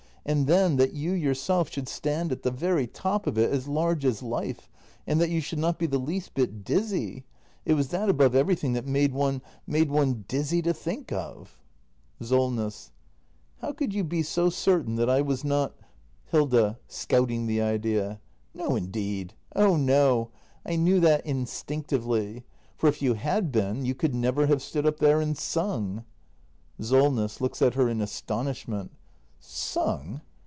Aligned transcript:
And 0.23 0.45
then, 0.45 0.75
that 0.77 0.93
you 0.93 1.13
yourself 1.13 1.71
should 1.71 1.87
stand 1.89 2.31
at 2.31 2.43
the 2.43 2.51
very 2.51 2.85
top 2.85 3.25
of 3.25 3.39
it, 3.39 3.51
as 3.51 3.67
large 3.67 4.05
as 4.05 4.21
life! 4.21 4.69
And 5.07 5.19
that 5.19 5.31
you 5.31 5.41
should 5.41 5.57
not 5.57 5.79
be 5.79 5.87
the 5.87 5.97
least 5.97 6.35
bit 6.35 6.63
dizzy! 6.63 7.23
It 7.65 7.73
was 7.73 7.87
that 7.87 8.07
above 8.07 8.35
everything 8.35 8.73
that 8.73 8.85
made 8.85 9.13
one— 9.13 9.41
made 9.75 9.89
one 9.89 10.25
dizzy 10.27 10.61
to 10.61 10.75
think 10.75 11.11
of. 11.11 11.59
Solness. 12.21 12.91
How 13.61 13.73
could 13.73 13.95
you 13.95 14.03
be 14.03 14.21
so 14.21 14.51
certain 14.51 14.93
that 14.97 15.09
I 15.09 15.21
was 15.21 15.43
not? 15.43 15.71
act 15.71 15.73
i] 15.73 15.77
THE 15.79 15.83
MASTER 15.83 16.27
BUILDER 16.27 16.51
299 16.53 16.77
Hilda. 16.77 16.79
[Scouting 16.87 17.47
the 17.47 17.61
idea.] 17.61 18.19
No 18.53 18.75
indeed! 18.75 19.33
Oh 19.55 19.75
no! 19.75 20.29
I 20.63 20.75
knew 20.75 20.99
that 20.99 21.25
instinctively. 21.25 22.43
For 22.77 22.87
if 22.87 23.01
you 23.01 23.15
had 23.15 23.51
been, 23.51 23.85
you 23.85 23.95
could 23.95 24.13
never 24.13 24.45
have 24.45 24.61
stood 24.61 24.85
up 24.85 24.99
there 24.99 25.19
and 25.19 25.35
sung. 25.35 26.05
SOLNESS. 26.79 27.41
[Looks 27.41 27.63
at 27.63 27.73
her 27.73 27.89
in 27.89 28.01
astonishment.] 28.01 28.91
Sung? 29.43 30.21